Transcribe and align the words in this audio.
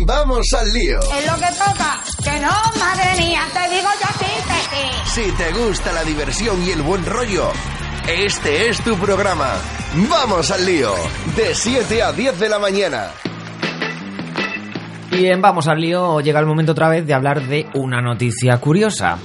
Vamos 0.00 0.46
al 0.58 0.72
lío. 0.72 0.98
Es 1.00 1.26
lo 1.26 1.36
que 1.36 1.52
toca. 1.52 2.02
Que 2.24 2.40
no, 2.40 2.50
madre 2.78 3.18
mía, 3.18 3.42
te 3.52 3.74
digo 3.74 3.88
yo 4.00 4.08
así, 4.08 4.24
Teti. 4.48 5.10
Si 5.10 5.32
te 5.36 5.52
gusta 5.52 5.92
la 5.92 6.02
diversión 6.02 6.62
y 6.66 6.70
el 6.70 6.80
buen 6.80 7.04
rollo, 7.04 7.52
este 8.08 8.70
es 8.70 8.82
tu 8.82 8.96
programa. 8.96 9.50
Vamos 10.08 10.50
al 10.50 10.64
lío. 10.64 10.94
De 11.36 11.54
7 11.54 12.02
a 12.02 12.12
10 12.12 12.40
de 12.40 12.48
la 12.48 12.58
mañana. 12.58 13.10
Bien, 15.10 15.42
vamos 15.42 15.68
al 15.68 15.78
lío. 15.78 16.20
Llega 16.20 16.40
el 16.40 16.46
momento 16.46 16.72
otra 16.72 16.88
vez 16.88 17.06
de 17.06 17.12
hablar 17.12 17.46
de 17.46 17.66
una 17.74 18.00
noticia 18.00 18.56
curiosa. 18.58 19.18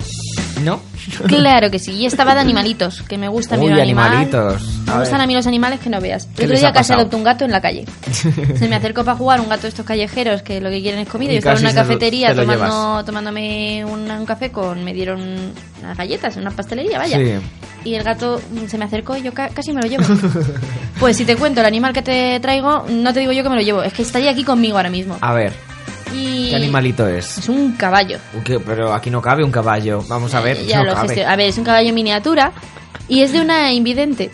¿No? 0.63 0.79
Claro 1.27 1.71
que 1.71 1.79
sí, 1.79 1.91
y 1.93 2.05
estaba 2.05 2.33
de 2.35 2.41
animalitos, 2.41 3.01
que 3.03 3.17
me 3.17 3.27
gusta 3.29 3.55
a 3.55 3.57
mí 3.57 3.65
Uy, 3.67 3.71
un 3.73 3.79
animal. 3.79 4.07
animalitos. 4.11 4.61
Me 4.85 4.99
gustan 4.99 5.21
a 5.21 5.27
mí 5.27 5.33
los 5.33 5.47
animales 5.47 5.79
que 5.79 5.89
no 5.89 6.01
veas. 6.01 6.27
¿Qué 6.35 6.43
El 6.43 6.51
otro 6.51 6.59
día 6.59 6.71
casi 6.73 6.93
adopté 6.93 7.15
un 7.15 7.23
gato 7.23 7.45
en 7.45 7.51
la 7.51 7.61
calle. 7.61 7.85
Se 8.11 8.67
me 8.67 8.75
acercó 8.75 9.03
para 9.05 9.17
jugar 9.17 9.39
un 9.39 9.49
gato 9.49 9.63
de 9.63 9.69
estos 9.69 9.85
callejeros 9.85 10.41
que 10.41 10.59
lo 10.59 10.69
que 10.69 10.81
quieren 10.81 10.99
es 11.01 11.07
comida. 11.09 11.31
Y 11.31 11.35
Yo 11.35 11.39
estaba 11.39 11.57
en 11.59 11.65
una 11.65 11.73
cafetería 11.73 12.35
tomando, 12.35 13.03
tomándome 13.05 13.85
un, 13.85 14.09
un 14.09 14.25
café 14.25 14.51
con... 14.51 14.83
Me 14.83 14.93
dieron 14.93 15.21
unas 15.81 15.97
galletas 15.97 16.35
en 16.35 16.41
una 16.41 16.51
pastelería, 16.51 16.97
vaya. 16.97 17.17
Sí. 17.17 17.33
Y 17.85 17.95
el 17.95 18.03
gato 18.03 18.41
se 18.67 18.77
me 18.77 18.85
acercó 18.85 19.15
y 19.15 19.21
yo 19.21 19.33
ca- 19.33 19.49
casi 19.49 19.71
me 19.71 19.81
lo 19.81 19.87
llevo. 19.87 20.03
pues 20.99 21.15
si 21.17 21.25
te 21.25 21.35
cuento 21.37 21.61
el 21.61 21.67
animal 21.67 21.93
que 21.93 22.01
te 22.01 22.39
traigo, 22.41 22.85
no 22.89 23.13
te 23.13 23.19
digo 23.21 23.31
yo 23.31 23.43
que 23.43 23.49
me 23.49 23.55
lo 23.55 23.61
llevo. 23.61 23.83
Es 23.83 23.93
que 23.93 24.01
estaría 24.01 24.31
aquí 24.31 24.43
conmigo 24.43 24.77
ahora 24.77 24.89
mismo. 24.89 25.17
A 25.21 25.33
ver, 25.33 25.53
Y 26.13 26.49
¿qué 26.49 26.55
animalito 26.55 27.07
es? 27.07 27.37
Es 27.37 27.49
un 27.49 27.73
caballo. 27.73 28.19
Pero 28.65 28.93
aquí 28.93 29.09
no 29.09 29.21
cabe 29.21 29.43
un 29.43 29.51
caballo. 29.51 30.03
Vamos 30.07 30.33
a 30.35 30.41
ver. 30.41 30.57
Eh, 30.57 30.65
ya 30.67 30.79
no 30.79 30.85
lo 30.85 30.93
cabe. 30.95 31.25
A 31.25 31.35
ver, 31.35 31.47
es 31.47 31.57
un 31.57 31.63
caballo 31.63 31.89
en 31.89 31.95
miniatura 31.95 32.51
y 33.07 33.21
es 33.21 33.31
de 33.31 33.41
una 33.41 33.71
invidente 33.73 34.31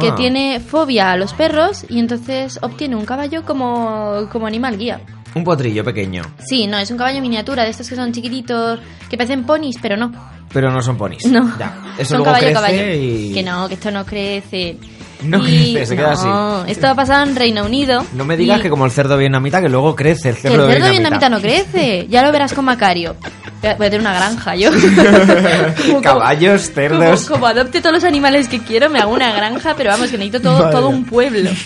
que 0.00 0.08
Ah. 0.08 0.14
tiene 0.14 0.60
fobia 0.60 1.12
a 1.12 1.16
los 1.16 1.32
perros 1.34 1.84
y 1.88 1.98
entonces 1.98 2.58
obtiene 2.62 2.94
un 2.96 3.04
caballo 3.04 3.44
como, 3.44 4.28
como 4.30 4.46
animal 4.46 4.78
guía. 4.78 5.00
Un 5.34 5.44
potrillo 5.44 5.84
pequeño. 5.84 6.22
Sí, 6.44 6.66
no, 6.66 6.78
es 6.78 6.90
un 6.90 6.98
caballo 6.98 7.20
miniatura, 7.20 7.64
de 7.64 7.70
estos 7.70 7.88
que 7.88 7.94
son 7.96 8.12
chiquititos, 8.12 8.80
que 9.08 9.16
parecen 9.16 9.44
ponis, 9.44 9.76
pero 9.80 9.96
no. 9.96 10.12
Pero 10.52 10.70
no 10.72 10.82
son 10.82 10.96
ponis. 10.96 11.24
No. 11.26 11.56
Ya. 11.58 11.76
Eso 11.98 12.10
son 12.10 12.18
luego 12.18 12.24
caballo 12.24 12.46
crece 12.46 12.54
caballo. 12.54 12.94
y... 12.94 13.32
Que 13.32 13.42
no, 13.44 13.68
que 13.68 13.74
esto 13.74 13.90
no 13.92 14.04
crece. 14.04 14.76
No 15.22 15.46
Y- 15.46 15.74
crece, 15.74 15.86
se 15.86 15.96
queda 15.96 16.12
así. 16.12 16.70
Esto 16.70 16.88
ha 16.88 16.94
pasado 16.94 17.24
en 17.28 17.36
Reino 17.36 17.64
Unido. 17.64 18.04
No 18.14 18.24
me 18.24 18.36
digas 18.36 18.58
y- 18.60 18.62
que 18.62 18.70
como 18.70 18.84
el 18.86 18.90
cerdo 18.90 19.16
vietnamita, 19.16 19.60
que 19.60 19.68
luego 19.68 19.94
crece 19.94 20.30
el 20.30 20.34
que 20.36 20.42
cerdo, 20.42 20.66
el 20.66 20.72
cerdo 20.72 20.88
vietnamita. 20.90 21.18
vietnamita 21.18 21.28
no 21.28 21.40
crece. 21.40 22.06
Ya 22.08 22.22
lo 22.22 22.32
verás 22.32 22.52
con 22.54 22.64
Macario. 22.64 23.16
Voy 23.62 23.70
a 23.70 23.90
tener 23.90 24.00
una 24.00 24.14
granja 24.14 24.54
yo. 24.56 24.70
Como- 25.86 26.00
Caballos, 26.00 26.70
cerdos. 26.72 27.26
como 27.26 27.46
adopte 27.46 27.80
todos 27.80 27.94
los 27.96 28.04
animales 28.04 28.48
que 28.48 28.60
quiero, 28.60 28.88
me 28.88 28.98
hago 29.00 29.12
una 29.12 29.32
granja, 29.32 29.74
pero 29.76 29.90
vamos, 29.90 30.06
que 30.10 30.16
necesito 30.16 30.40
todo, 30.40 30.70
todo 30.70 30.88
un 30.88 31.04
pueblo. 31.04 31.50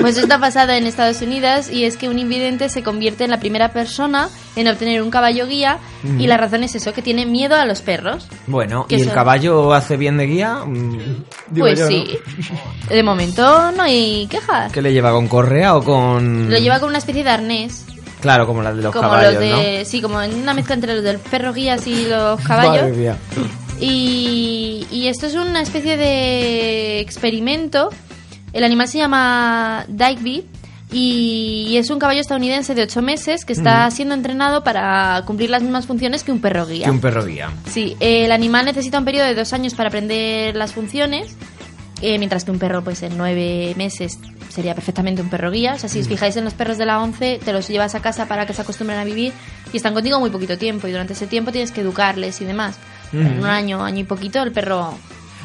Pues 0.00 0.16
esto 0.18 0.34
ha 0.34 0.38
pasado 0.40 0.72
en 0.72 0.86
Estados 0.86 1.22
Unidos 1.22 1.70
y 1.70 1.84
es 1.84 1.96
que 1.96 2.08
un 2.08 2.18
invidente 2.18 2.68
se 2.68 2.82
convierte 2.82 3.24
en 3.24 3.30
la 3.30 3.38
primera 3.38 3.72
persona 3.72 4.28
en 4.56 4.66
obtener 4.68 5.00
un 5.00 5.10
caballo 5.10 5.46
guía 5.46 5.78
Mm. 6.02 6.20
y 6.20 6.26
la 6.26 6.36
razón 6.36 6.62
es 6.64 6.74
eso, 6.74 6.92
que 6.92 7.02
tiene 7.02 7.24
miedo 7.26 7.54
a 7.56 7.64
los 7.66 7.82
perros. 7.82 8.28
Bueno, 8.46 8.86
¿y 8.88 8.94
el 9.00 9.10
caballo 9.12 9.72
hace 9.72 9.96
bien 9.96 10.16
de 10.16 10.26
guía? 10.26 10.56
Mm, 10.64 11.24
digo 11.50 11.66
pues 11.66 11.78
yo, 11.78 11.84
¿no? 11.84 11.90
sí. 11.90 12.18
De 12.88 13.02
momento 13.02 13.72
no 13.72 13.82
hay 13.82 14.26
quejas. 14.28 14.72
¿Qué 14.72 14.82
le 14.82 14.92
lleva 14.92 15.10
con 15.12 15.28
correa 15.28 15.76
o 15.76 15.82
con...? 15.84 16.50
Lo 16.50 16.58
lleva 16.58 16.78
con 16.80 16.88
una 16.90 16.98
especie 16.98 17.22
de 17.24 17.30
arnés. 17.30 17.84
Claro, 18.20 18.46
como 18.46 18.62
la 18.62 18.72
de 18.74 18.82
los 18.82 18.92
como 18.92 19.08
caballos, 19.08 19.34
los 19.34 19.40
de. 19.42 19.84
Sí, 19.84 20.00
como 20.00 20.20
en 20.22 20.34
una 20.34 20.54
mezcla 20.54 20.74
entre 20.74 20.94
los 20.94 21.04
del 21.04 21.18
perro 21.18 21.52
guías 21.52 21.86
y 21.86 22.06
los 22.06 22.40
caballos. 22.40 22.82
Madre 22.82 22.92
mía. 22.92 23.16
Y, 23.78 24.86
y 24.90 25.08
esto 25.08 25.26
es 25.26 25.34
una 25.34 25.60
especie 25.60 25.96
de 25.96 27.00
experimento. 27.00 27.90
El 28.56 28.64
animal 28.64 28.88
se 28.88 28.96
llama 28.96 29.84
Digby 29.86 30.46
y 30.90 31.76
es 31.76 31.90
un 31.90 31.98
caballo 31.98 32.22
estadounidense 32.22 32.74
de 32.74 32.84
8 32.84 33.02
meses 33.02 33.44
que 33.44 33.52
está 33.52 33.90
siendo 33.90 34.14
entrenado 34.14 34.64
para 34.64 35.22
cumplir 35.26 35.50
las 35.50 35.62
mismas 35.62 35.84
funciones 35.84 36.24
que 36.24 36.32
un 36.32 36.40
perro 36.40 36.64
guía. 36.66 36.86
Que 36.86 36.90
un 36.90 37.00
perro 37.02 37.26
guía. 37.26 37.50
Sí, 37.66 37.98
el 38.00 38.32
animal 38.32 38.64
necesita 38.64 38.98
un 38.98 39.04
periodo 39.04 39.26
de 39.26 39.34
dos 39.34 39.52
años 39.52 39.74
para 39.74 39.90
aprender 39.90 40.56
las 40.56 40.72
funciones, 40.72 41.36
eh, 42.00 42.16
mientras 42.16 42.46
que 42.46 42.50
un 42.50 42.58
perro, 42.58 42.82
pues 42.82 43.02
en 43.02 43.18
nueve 43.18 43.74
meses 43.76 44.18
sería 44.48 44.74
perfectamente 44.74 45.20
un 45.20 45.28
perro 45.28 45.50
guía. 45.50 45.74
O 45.74 45.78
sea, 45.78 45.90
si 45.90 46.00
os 46.00 46.08
fijáis 46.08 46.34
en 46.38 46.44
los 46.44 46.54
perros 46.54 46.78
de 46.78 46.86
la 46.86 47.02
11, 47.02 47.40
te 47.44 47.52
los 47.52 47.68
llevas 47.68 47.94
a 47.94 48.00
casa 48.00 48.24
para 48.24 48.46
que 48.46 48.54
se 48.54 48.62
acostumbren 48.62 48.98
a 48.98 49.04
vivir 49.04 49.34
y 49.70 49.76
están 49.76 49.92
contigo 49.92 50.18
muy 50.18 50.30
poquito 50.30 50.56
tiempo 50.56 50.88
y 50.88 50.92
durante 50.92 51.12
ese 51.12 51.26
tiempo 51.26 51.52
tienes 51.52 51.72
que 51.72 51.82
educarles 51.82 52.40
y 52.40 52.46
demás. 52.46 52.78
En 53.12 53.38
un 53.38 53.44
año, 53.44 53.84
año 53.84 54.00
y 54.00 54.04
poquito, 54.04 54.42
el 54.42 54.52
perro... 54.52 54.94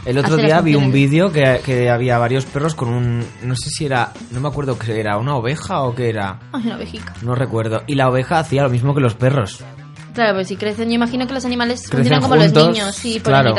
El 0.06 0.18
otro 0.18 0.38
día 0.38 0.62
vi 0.62 0.76
un 0.76 0.92
vídeo 0.92 1.32
que, 1.32 1.62
que 1.64 1.90
había 1.90 2.18
varios 2.18 2.46
perros 2.46 2.74
con 2.74 2.90
un... 2.90 3.20
No 3.44 3.56
sé 3.56 3.70
si 3.70 3.86
era... 3.86 4.12
No 4.32 4.42
me 4.42 4.48
acuerdo 4.48 4.78
qué 4.80 5.00
era, 5.00 5.18
una 5.18 5.36
oveja 5.36 5.82
o 5.82 5.94
qué 5.94 6.10
era. 6.10 6.40
Ay, 6.52 6.64
una 6.66 6.76
ovejica. 6.78 7.14
No 7.22 7.36
recuerdo. 7.36 7.84
Y 7.86 7.96
la 7.96 8.10
oveja 8.10 8.40
hacía 8.40 8.64
lo 8.64 8.70
mismo 8.70 8.96
que 8.96 9.02
los 9.02 9.14
perros. 9.14 9.64
Claro, 10.14 10.36
pues 10.36 10.48
si 10.48 10.58
crecen, 10.58 10.90
yo 10.90 10.96
imagino 10.96 11.28
que 11.28 11.34
los 11.34 11.46
animales 11.46 11.82
Crecen 11.82 11.98
funcionan 11.98 12.22
como 12.22 12.36
juntos, 12.36 12.64
los 12.64 12.74
niños, 12.74 12.96
sí, 12.96 13.20
por 13.20 13.32
claro. 13.32 13.54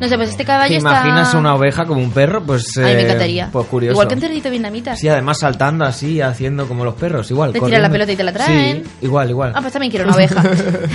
No 0.00 0.08
sé, 0.08 0.16
pues 0.16 0.30
este 0.30 0.44
¿Te 0.44 0.46
caballo 0.46 0.76
imaginas 0.76 1.28
está... 1.28 1.38
una 1.38 1.54
oveja 1.54 1.84
como 1.84 2.00
un 2.00 2.10
perro? 2.10 2.42
Pues... 2.42 2.76
Ay, 2.78 2.82
me 2.84 2.92
eh, 2.92 3.04
encantaría. 3.04 3.48
Pues 3.52 3.66
curioso. 3.66 3.92
Igual 3.92 4.08
que 4.08 4.14
un 4.14 4.20
cerdito 4.20 4.50
vietnamita. 4.50 4.96
Sí, 4.96 5.08
además 5.08 5.38
saltando 5.40 5.84
así, 5.84 6.20
haciendo 6.20 6.66
como 6.66 6.84
los 6.84 6.94
perros, 6.94 7.30
igual. 7.30 7.52
Te 7.52 7.60
tiran 7.60 7.82
la 7.82 7.90
pelota 7.90 8.12
y 8.12 8.16
te 8.16 8.24
la 8.24 8.32
traen. 8.32 8.84
Sí, 8.84 8.90
igual, 9.02 9.30
igual. 9.30 9.52
Ah, 9.54 9.60
pues 9.60 9.72
también 9.72 9.90
quiero 9.90 10.06
una 10.06 10.16
oveja. 10.16 10.42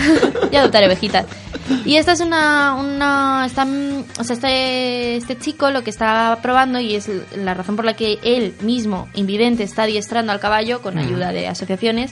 y 0.52 0.56
adoptar 0.56 0.84
ovejitas. 0.84 1.26
Y 1.86 1.96
esta 1.98 2.12
es 2.12 2.20
una... 2.20 2.76
una 2.76 3.44
está, 3.46 3.66
o 4.20 4.24
sea, 4.24 4.34
este, 4.36 5.16
este 5.18 5.38
chico 5.38 5.72
lo 5.72 5.84
que 5.84 5.90
está 5.90 6.40
probando 6.42 6.80
y 6.80 6.96
es 6.96 7.10
la 7.36 7.54
razón 7.54 7.76
por 7.76 7.86
la 7.86 7.94
que 7.94 8.20
él 8.24 8.54
mismo, 8.62 9.08
invidente, 9.14 9.64
está 9.64 9.84
adiestrando 9.84 10.32
al 10.32 10.40
caballo 10.40 10.76
Mm. 10.76 10.82
con 10.82 10.98
ayuda 10.98 11.32
de 11.32 11.48
asociaciones, 11.48 12.12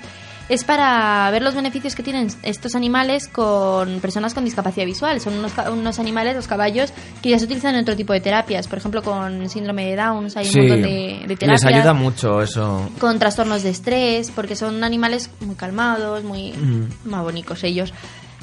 es 0.49 0.63
para 0.63 1.29
ver 1.31 1.41
los 1.41 1.55
beneficios 1.55 1.95
que 1.95 2.03
tienen 2.03 2.27
estos 2.43 2.75
animales 2.75 3.27
con 3.27 3.99
personas 4.01 4.33
con 4.33 4.43
discapacidad 4.45 4.85
visual. 4.85 5.19
Son 5.21 5.33
unos, 5.35 5.53
unos 5.71 5.99
animales, 5.99 6.35
los 6.35 6.47
caballos, 6.47 6.91
que 7.21 7.29
ya 7.29 7.39
se 7.39 7.45
utilizan 7.45 7.75
en 7.75 7.81
otro 7.81 7.95
tipo 7.95 8.11
de 8.13 8.19
terapias. 8.19 8.67
Por 8.67 8.77
ejemplo, 8.77 9.01
con 9.03 9.49
síndrome 9.49 9.85
de 9.85 9.95
Down 9.95 10.27
hay 10.35 10.45
Sí. 10.45 10.59
un 10.59 10.67
montón 10.67 10.81
de, 10.83 11.23
de 11.27 11.35
terapias 11.37 11.63
Les 11.63 11.65
ayuda 11.75 11.93
mucho 11.93 12.41
eso. 12.41 12.89
con 12.99 13.19
trastornos 13.19 13.63
de 13.63 13.69
estrés, 13.69 14.31
porque 14.31 14.55
son 14.55 14.83
animales 14.83 15.29
muy 15.41 15.55
calmados, 15.55 16.23
muy, 16.23 16.51
Mm. 16.51 16.89
muy 17.09 17.19
bonitos 17.21 17.63
ellos. 17.63 17.93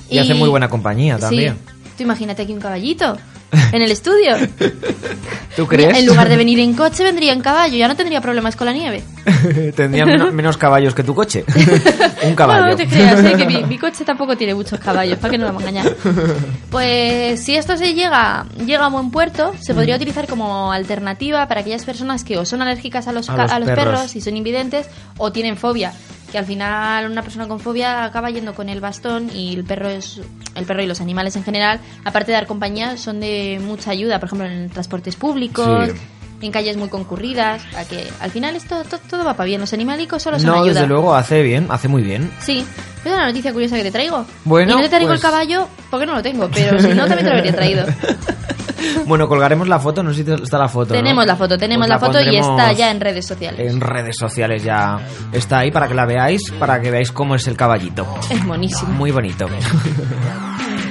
Y, 0.08 0.18
hace 0.18 0.34
muy 0.34 0.48
buena 0.48 0.68
compañía 0.68 1.18
también. 1.18 1.54
Sí. 1.54 1.74
Tú 1.98 2.02
imagínate 2.04 2.42
aquí 2.42 2.52
un 2.52 2.60
caballito 2.60 3.18
en 3.72 3.82
el 3.82 3.90
estudio. 3.90 4.36
¿Tú 5.56 5.66
crees? 5.66 5.98
En 5.98 6.06
lugar 6.06 6.28
de 6.28 6.36
venir 6.36 6.58
en 6.60 6.74
coche, 6.74 7.02
vendría 7.02 7.32
en 7.32 7.40
caballo. 7.40 7.76
Ya 7.76 7.88
no 7.88 7.96
tendría 7.96 8.20
problemas 8.20 8.56
con 8.56 8.66
la 8.66 8.72
nieve. 8.72 9.02
Tendría 9.76 10.06
menos, 10.06 10.32
menos 10.32 10.56
caballos 10.56 10.94
que 10.94 11.02
tu 11.02 11.14
coche. 11.14 11.44
un 12.22 12.34
caballo. 12.34 12.62
No, 12.64 12.70
no 12.70 12.76
te 12.76 12.86
creas, 12.86 13.22
¿eh? 13.24 13.34
que 13.36 13.46
mi, 13.46 13.62
mi 13.64 13.78
coche 13.78 14.04
tampoco 14.04 14.36
tiene 14.36 14.54
muchos 14.54 14.78
caballos, 14.78 15.18
para 15.18 15.32
que 15.32 15.38
no 15.38 15.44
nos 15.46 15.54
vamos 15.54 15.66
a 15.66 15.68
engañar. 15.70 15.94
Pues 16.70 17.42
si 17.44 17.56
esto 17.56 17.76
se 17.76 17.94
llega, 17.94 18.46
llega 18.64 18.86
a 18.86 18.88
buen 18.88 19.10
puerto, 19.10 19.52
se 19.60 19.72
Mm. 19.72 19.76
podría 19.76 19.96
utilizar 19.96 20.26
como 20.26 20.72
alternativa 20.72 21.46
para 21.48 21.60
aquellas 21.60 21.84
personas 21.84 22.24
que 22.24 22.38
o 22.38 22.44
son 22.44 22.62
alérgicas 22.62 23.08
a 23.08 23.12
los, 23.12 23.28
A 23.30 23.36
los 23.36 23.50
a 23.52 23.58
los 23.58 23.68
perros. 23.68 23.84
perros 23.84 24.16
y 24.16 24.20
son 24.20 24.36
invidentes 24.36 24.86
o 25.16 25.32
tienen 25.32 25.56
fobia. 25.56 25.92
Que 26.32 26.38
al 26.38 26.44
final 26.44 27.10
una 27.10 27.22
persona 27.22 27.48
con 27.48 27.58
fobia 27.58 28.04
acaba 28.04 28.30
yendo 28.30 28.54
con 28.54 28.68
el 28.68 28.80
bastón 28.80 29.30
y 29.34 29.54
el 29.54 29.64
perro 29.64 29.88
es 29.88 30.20
el 30.54 30.64
perro 30.64 30.82
y 30.82 30.86
los 30.86 31.00
animales 31.00 31.34
en 31.36 31.42
general, 31.42 31.80
aparte 32.04 32.30
de 32.30 32.34
dar 32.34 32.46
compañía, 32.46 32.96
son 32.96 33.18
de 33.20 33.60
mucha 33.64 33.90
ayuda, 33.90 34.20
por 34.20 34.28
ejemplo 34.28 34.46
en 34.46 34.70
transportes 34.70 35.16
públicos, 35.16 35.88
Sí. 35.90 36.46
en 36.46 36.52
calles 36.52 36.76
muy 36.76 36.88
concurridas, 36.88 37.62
a 37.76 37.84
que 37.84 38.06
al 38.20 38.30
final 38.30 38.54
esto 38.56 38.82
to- 38.84 38.98
todo 39.10 39.24
va 39.24 39.34
para 39.34 39.46
bien, 39.46 39.60
los 39.60 39.72
animalicos 39.72 40.22
solo 40.22 40.38
son 40.38 40.46
No, 40.50 40.54
ayuda. 40.62 40.74
desde 40.74 40.86
luego 40.86 41.14
hace 41.14 41.42
bien, 41.42 41.66
hace 41.68 41.88
muy 41.88 42.02
bien. 42.02 42.30
Sí, 42.40 42.64
es 43.04 43.12
una 43.12 43.26
noticia 43.26 43.52
curiosa 43.52 43.76
que 43.76 43.82
te 43.82 43.90
traigo. 43.90 44.24
Bueno, 44.44 44.72
y 44.72 44.76
no 44.76 44.82
te 44.82 44.88
traigo 44.88 45.08
pues- 45.08 45.18
el 45.20 45.22
caballo 45.30 45.68
porque 45.90 46.06
no 46.06 46.14
lo 46.14 46.22
tengo, 46.22 46.48
pero 46.48 46.78
si 46.80 46.88
no 46.88 47.06
también 47.08 47.24
te 47.24 47.30
lo 47.30 47.36
habría 47.38 47.54
traído. 47.54 47.86
Bueno, 49.06 49.28
colgaremos 49.28 49.68
la 49.68 49.78
foto, 49.78 50.02
no 50.02 50.12
sé 50.12 50.24
si 50.24 50.30
está 50.32 50.58
la 50.58 50.68
foto. 50.68 50.94
¿no? 50.94 51.00
tenemos 51.00 51.26
la 51.26 51.36
foto, 51.36 51.58
tenemos 51.58 51.86
Pues 51.86 52.00
la, 52.00 52.06
foto 52.06 52.20
y 52.20 52.36
está 52.36 52.72
ya 52.72 52.90
en 52.90 53.00
redes 53.00 53.26
sociales. 53.26 53.72
En 53.72 53.80
redes 53.80 54.16
sociales 54.18 54.62
ya 54.62 54.98
está 55.32 55.60
ahí 55.60 55.70
para 55.70 55.88
que 55.88 55.94
la 55.94 56.06
veáis, 56.06 56.42
para 56.58 56.80
que 56.80 56.90
veáis 56.90 57.12
cómo 57.12 57.34
es 57.34 57.46
el 57.48 57.56
caballito. 57.56 58.06
Es 58.30 58.44
buenísimo. 58.46 58.90
Muy 58.92 59.10
bonito. 59.10 59.46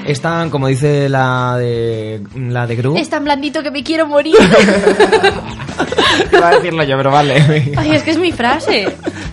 Están, 0.06 0.50
como 0.50 0.68
dice 0.68 1.07
la 1.09 1.56
de 1.57 2.21
la 2.36 2.65
de 2.65 2.75
Gru. 2.75 2.97
Es 2.97 3.09
tan 3.09 3.24
blandito 3.24 3.62
que 3.62 3.69
me 3.71 3.83
quiero 3.83 4.07
morir. 4.07 4.36
Iba 6.31 6.47
a 6.50 6.51
decirlo 6.56 6.83
yo, 6.83 6.97
pero 6.97 7.12
vale. 7.12 7.74
Ay, 7.77 7.91
es 7.91 8.03
que 8.03 8.12
es 8.12 8.18
mi 8.18 8.31
frase. 8.31 8.86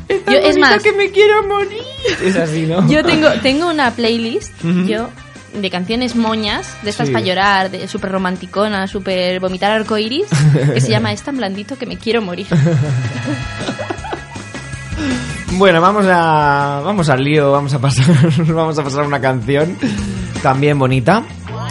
tan 0.06 0.34
Yo, 0.34 0.38
es 0.40 0.58
más- 0.58 0.82
que 0.82 0.92
me 0.92 1.10
quiero 1.10 1.46
morir. 1.46 1.82
Es 2.22 2.36
así, 2.36 2.62
¿no? 2.66 2.86
Yo 2.88 3.02
tengo, 3.04 3.28
tengo 3.42 3.68
una 3.70 3.90
playlist, 3.90 4.52
Ujú. 4.64 4.84
yo, 4.86 5.08
de 5.56 5.70
canciones 5.70 6.14
moñas, 6.16 6.76
de 6.82 6.90
estas 6.90 7.08
Sí. 7.08 7.12
para 7.12 7.24
llorar, 7.24 7.70
de 7.70 7.88
súper 7.88 8.12
romanticona, 8.12 8.86
súper 8.86 9.40
vomitar 9.40 9.70
arcoiris, 9.72 10.26
que 10.74 10.80
se 10.80 10.90
llama 10.90 11.12
Es 11.16 11.22
tan 11.22 11.36
blandito 11.36 11.76
que 11.78 11.86
me 11.86 11.96
quiero 11.96 12.22
morir. 12.22 12.46
Bueno, 15.58 15.80
vamos 15.80 16.04
a 16.06 16.82
vamos 16.84 17.08
al 17.08 17.24
lío, 17.24 17.50
vamos 17.52 17.72
a 17.72 17.78
pasar 17.78 18.06
vamos 18.48 18.78
a 18.78 18.82
pasar 18.84 19.06
una 19.06 19.20
canción 19.20 19.76
también 20.42 20.78
bonita, 20.78 21.22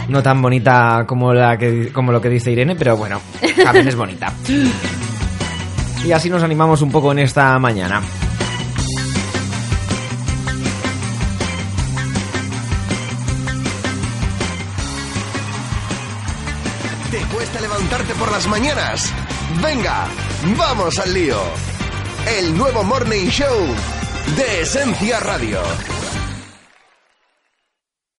no 0.08 0.22
tan 0.24 0.42
bonita 0.42 1.04
como 1.06 1.32
la 1.32 1.56
que 1.56 1.92
como 1.92 2.10
lo 2.10 2.20
que 2.20 2.28
dice 2.28 2.50
Irene, 2.50 2.74
pero 2.74 2.96
bueno, 2.96 3.20
también 3.62 3.86
es 3.86 3.94
bonita. 3.94 4.32
Y 6.04 6.10
así 6.10 6.28
nos 6.30 6.42
animamos 6.42 6.82
un 6.82 6.90
poco 6.90 7.12
en 7.12 7.20
esta 7.20 7.56
mañana. 7.60 8.02
Levantarte 17.60 18.14
por 18.14 18.30
las 18.30 18.46
mañanas? 18.46 19.12
Venga, 19.62 20.06
vamos 20.56 20.98
al 20.98 21.12
lío. 21.12 21.38
El 22.38 22.56
nuevo 22.56 22.82
Morning 22.82 23.28
Show 23.28 23.74
de 24.36 24.62
Esencia 24.62 25.20
Radio. 25.20 25.60